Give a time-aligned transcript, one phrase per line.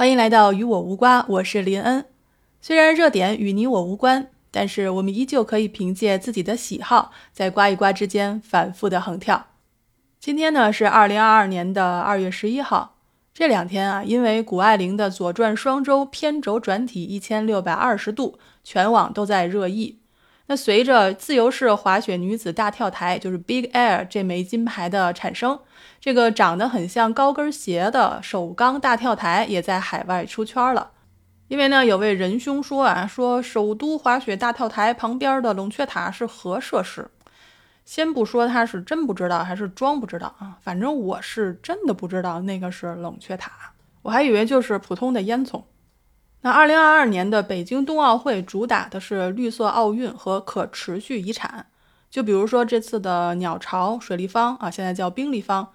[0.00, 2.06] 欢迎来到与我无瓜，我是林恩。
[2.62, 9.48] 虽然热点与你我无关，但是我们依旧可以凭借自己的喜好，在瓜与瓜之间反复的横跳。
[10.18, 12.96] 今天呢是二零二二年的二月十一号，
[13.34, 19.99] 这两天啊，因为谷爱凌的左转双周偏轴转体一千六百二十度，全网都在热议。
[20.50, 25.56] 那随着自由式滑雪女子大跳台，就是 Big Air 这枚金牌的产生，
[26.00, 30.90] 这个长得很像高跟鞋的首钢大跳台也在海外出圈了。
[31.46, 37.08] 因为呢，有位仁兄说啊，说首都滑雪大跳台旁边的冷却塔是核设施。
[37.84, 43.52] 先不说他是真不知道还是装不知道啊，反正我是真的不知道那个是冷却塔，
[44.02, 45.62] 我还以为就是普通的烟囱。
[46.42, 51.66] 那二零二二年的北京冬奥会主打的是绿色奥运和可持续遗产，
[52.10, 55.68] 就比如说这次的鸟巢水立方啊，现在叫冰立方，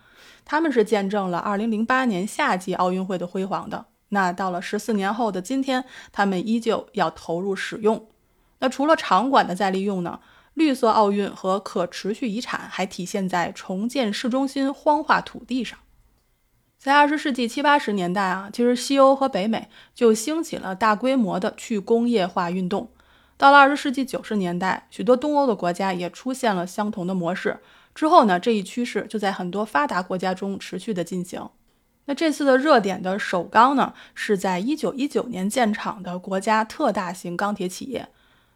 [0.43, 3.85] 他们是见证了二零零八年夏季奥运会的辉煌的。
[4.09, 8.07] 那到了十四年后的今天，他们依旧要投入使用。
[8.59, 10.19] 那除了场馆的再利用呢，
[10.55, 15.77] 绿色奥运和可持续遗产还体现在重建市中心荒化土地上。
[16.85, 22.91] 在二十世纪七八十年代啊，其实西欧和北美就兴起了大规模的去工业化运动。
[23.37, 27.59] 到了二十世纪九十年代，许多东欧的国家也出现了相同的模式。
[27.95, 31.49] 之后呢，这一趋势就在很多发达国家中持续的进行。
[32.05, 38.07] 那这次的热点的首钢呢，是在一九一九年建厂的国家特大型钢铁企业。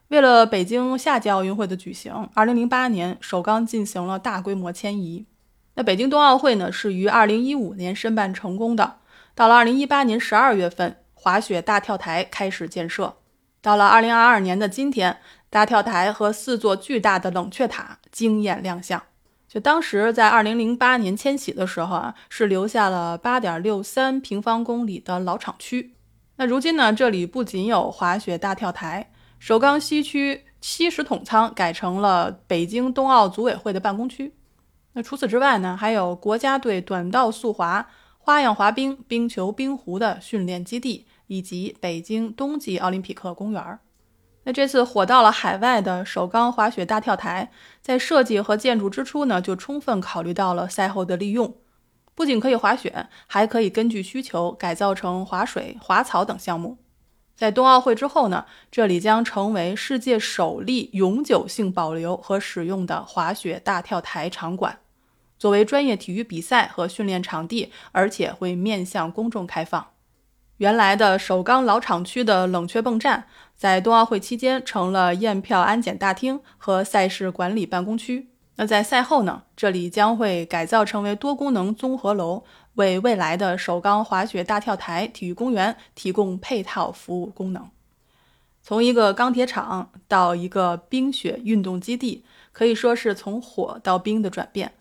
[0.06, 5.26] 为了北京夏季奥运会的举行，二零零八年首钢进行了大规模迁移。
[5.74, 8.98] 那北京冬奥会呢，是于二零一五年申办成功的。
[9.34, 13.16] 到了二零一八年十二月份，滑雪大跳台开始建设。
[13.62, 19.02] 到了二零二二年的今天，大跳台和四座巨大的冷却塔惊艳亮相。
[19.48, 25.94] 就当时在二零零八年迁徙的时候啊，是留下了八点六三平方公里的老厂区。
[26.36, 34.34] 那如今呢，这里不仅有滑雪大跳台，首钢西区七十桶仓改成了北京冬奥组委会的办公区。
[34.92, 43.78] 那除此之外呢，还有国家队短道速滑、花样滑冰、冰球、冰壶的训练基地，以及北京冬季奥林匹克公园。
[44.44, 51.54] 那这次火到了海外的首钢滑雪大跳台，在设计和建筑之初呢，就充分考虑到了赛后的利用，
[52.14, 56.78] 不仅可以滑雪，还可以根据需求改造成滑水、滑草等项目。
[57.40, 64.80] 在冬奥会之后呢，这里将成为世界首例永久性保留和使用的滑雪大跳台场馆，
[65.38, 69.86] 作为专业体育比赛和训练场地，而且会面向公众开放。
[70.58, 73.24] 原来的首钢老厂区的冷却泵站，
[73.56, 78.29] 在冬奥会期间成了验票安检大厅和赛事管理办公区。
[78.60, 82.44] 那在赛后呢，这里将会改造成为多功能综合楼。
[82.74, 87.70] 为未来的首钢滑雪大跳台体育公园提供配套服务功能。
[88.62, 92.22] 从一个钢铁厂到一个冰雪运动基地，
[92.52, 94.74] 可以说是从火到冰的转变。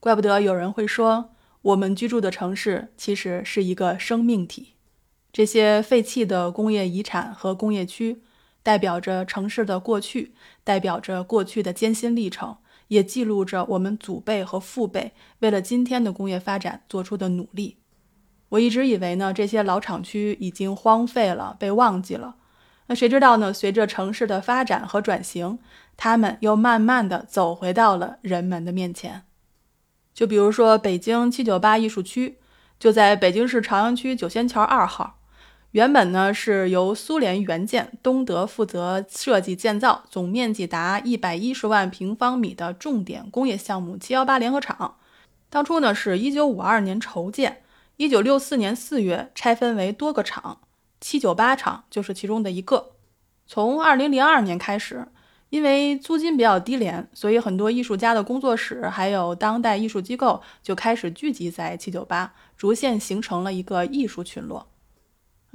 [0.00, 4.72] 怪不得有人会说，我们居住的城市其实是一个生命体。
[5.30, 8.22] 这些废弃的工业遗产和工业区，
[8.62, 10.32] 代表着城市的过去，
[10.64, 12.56] 代表着过去的艰辛历程。
[12.88, 17.78] 也记录着我们祖辈和父辈为了今天的工业发展做出的努力。
[18.50, 22.36] 我一直以为呢，这些老厂区已经荒废了，被忘记了。
[22.86, 23.52] 那谁知道呢？
[23.52, 25.58] 随着城市的发展和转型，
[25.96, 29.24] 他们又慢慢的走回到了人们的面前。
[30.14, 32.38] 就比如说北京七九八艺术区，
[32.78, 35.15] 就在北京市朝阳区九仙桥二号。
[35.76, 44.96] 原本呢是由苏联援建，东德负责设计建造，总面积达一百一十万平方米的重点工业项目七幺八联合厂。
[45.50, 47.62] 当初呢是一九五二年筹建，
[47.98, 50.60] 一九六四年四月拆分为多个厂，
[50.98, 52.92] 七九八厂就是其中的一个。
[53.46, 55.06] 从二零零二年开始，
[55.50, 64.66] 因为租金比较低廉，所以很多艺术家的工作室还有当代艺术机构就开始聚集在七九八，逐渐形成了一个艺术群落。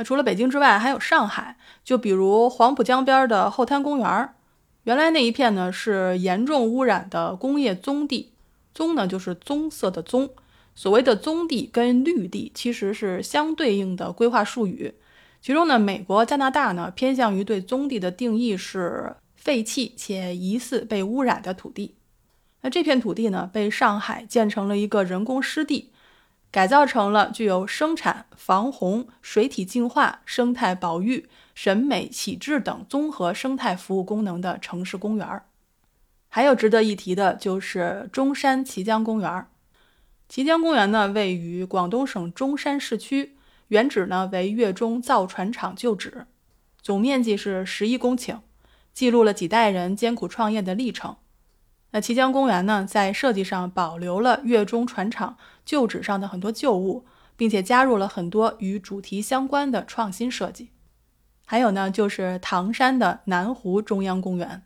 [0.03, 1.57] 除了北京之外，还有上海。
[1.83, 4.30] 就比如黄浦江边的后滩公园，
[4.83, 8.33] 原来那一片呢是严重污染的工业棕地，
[8.74, 10.30] 棕呢就是棕色的棕。
[10.75, 14.94] 所谓的棕地跟绿地其实是相对应的规划术语。
[15.42, 21.95] 其中呢，美国、加拿大呢偏向于对棕地的定义是废弃且疑似被污染的土地。
[22.62, 25.92] 那这片土地呢，被上海建成了一个人工湿地。
[26.51, 35.42] 改造成了具有生产、防洪、水体净化、生态保育、审美启智等综合生态服务功能的城市公园。
[36.27, 39.48] 还有值得一提的就是中山綦江公园。
[40.30, 43.38] 綦江公园呢，位于广东省中山市区，
[43.69, 46.25] 原址呢为粤中造船厂旧址，
[46.81, 48.39] 总面积是十一公顷，
[48.94, 51.15] 记录了几代人艰苦创业的历程。
[51.92, 57.06] 那綦江公园呢，在设计上保留了粤中船厂旧址上的很多旧物，
[57.36, 60.70] 并且加入了很多与主题相关的创新设计。
[61.46, 64.64] 还有呢，就是唐山的南湖中央公园。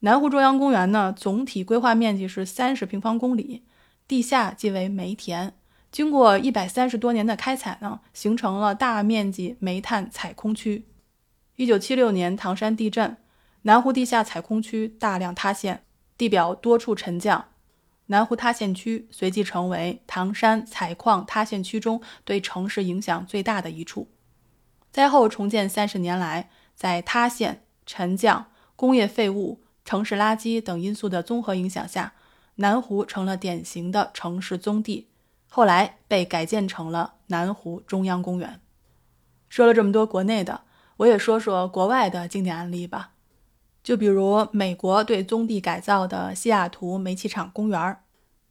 [0.00, 3.64] 南湖中央公园呢，总体规划面积是三十平方公里，
[4.06, 5.52] 地下即为煤田。
[5.90, 10.86] 经过一百三十多年的开采呢，形成了大面积煤炭采空区。
[11.56, 13.16] 一九七六年唐山地震，
[13.62, 15.82] 南湖地下采空区大量塌陷，
[16.18, 17.46] 地表多处沉降，
[18.06, 24.08] 南湖塌陷区随即成为唐山采矿塌陷区中对城市影响最大的一处。
[24.90, 29.62] 灾后重建三十年来，在塌陷、沉降、工业废物。
[29.84, 32.12] 城市垃圾等因素的综合影响下，
[32.56, 35.08] 南湖成了典型的城市宗地，
[35.48, 38.60] 后来被改建成了南湖中央公园。
[39.48, 40.64] 说了这么多国内的，
[40.98, 43.12] 我也说说国外的经典案例吧。
[43.88, 47.96] 就比如美国对宗地改造的西雅图煤气厂公园，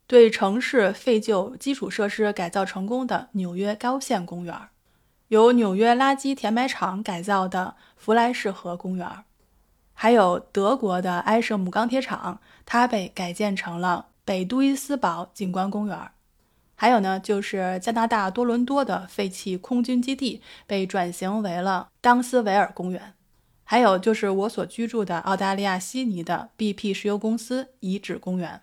[0.08, 4.52] 对城市废旧基础设施改造成功的纽约高线公园，
[5.28, 9.08] 由纽约垃圾填埋场改造的弗莱士河公园。
[9.92, 15.96] 还有德国的埃舍姆钢铁厂，它被改建成了北杜伊斯堡景观公园。
[16.74, 23.14] 还有呢，就是加拿大多伦多的废弃空军基地被转型为了当斯维尔公园。
[23.70, 28.62] 还有就是我所居住的澳大利亚悉尼的 BP 石油公司遗址公园。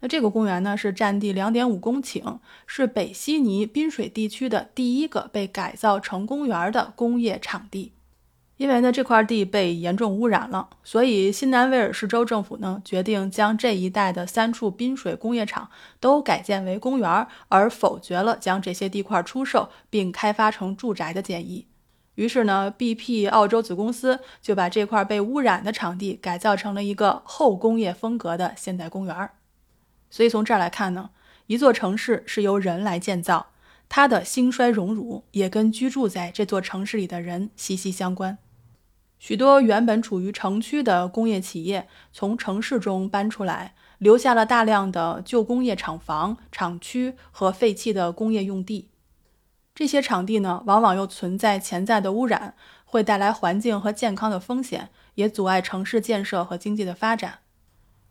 [0.00, 7.94] 那这个公园呢，是占地两点五公顷，是北悉尼滨水地区的第一个被改造成公园的工业场地。
[8.58, 21.66] 因为呢，这块地被严重污染了，所以新南威尔士州政府呢决定将这一带的三处滨水工业厂都改建为公园，而否决了将这些地块出售并开发成住宅的建议。
[22.16, 29.30] 于是呢，BP 澳洲子公司就把这块被污染的场地改造成了一个后工业风格的现代公园。
[30.10, 31.10] 所以从这儿来看呢，
[31.46, 33.48] 一座城市是由人来建造，
[33.88, 38.38] 它的兴衰荣辱也跟居住在这座城市里的人息息相关。
[39.18, 48.88] 许多原本处于城区的工业企业从城市中搬出来，留下了大量的旧工业厂房、厂区和废弃的工业用地。
[49.76, 52.54] 这些场地呢，往往又存在潜在的污染，
[52.86, 57.40] 会带来环境和健康的风险，也阻碍城市建设和经济的发展。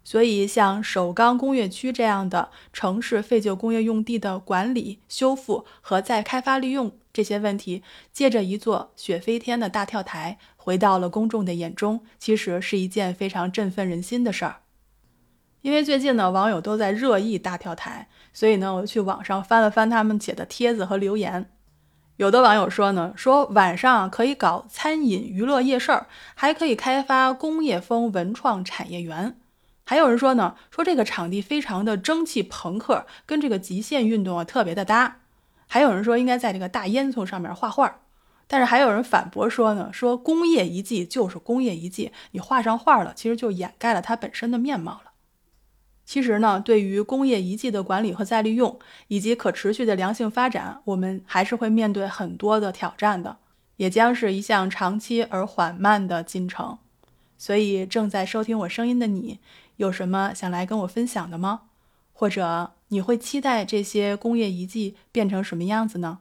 [0.03, 7.81] 所以，像首钢工业区这样的城市废旧工业用地的管理、修复和再开发利用这些问题，
[8.13, 14.57] 借着一座雪飞天的大跳台，回到了公众的眼中，其实是一件非常振奋人心的事儿。
[15.65, 21.49] 因为最近呢，网友都在热议大跳台，所以呢，我去网上翻了翻他们写的帖子和留言。
[22.17, 29.37] 有的网友说呢，说晚上可以搞餐饮娱乐夜市儿，还可以开发工业风文创产业园。
[29.85, 35.21] 还有人说呢，说这个场地非常的蒸汽朋克，跟这个极限运动啊特别的搭。
[35.65, 38.01] 还有人说应该在这个大烟囱上面画画，
[38.45, 45.01] 但是还有人反驳说呢，说工业遗迹就是工业遗迹，你画上画了，其实就掩盖了它本身的面貌。
[46.15, 48.79] 其实呢，对于工业遗迹的管理和再利用，
[49.09, 53.35] 以及可持续的良性发展，我们还是会面对很多的挑战的，
[53.75, 56.77] 也将是一项长期而缓慢的进程。
[57.37, 59.39] 所以，正在收听我声音的你。
[59.75, 61.63] 有什么想来跟我分享的吗？
[62.13, 66.19] 或者你会期待这些工业遗迹变成什么样子呢？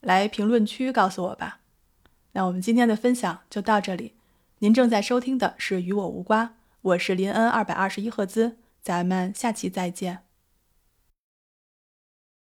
[0.00, 1.58] 来评论区告诉我吧。
[2.30, 4.12] 那我们今天的分享就到这里。
[4.60, 6.44] 您正在收听的是《与我无瓜》，
[6.82, 10.31] 我是林恩二百二十一赫兹，咱们下期再见。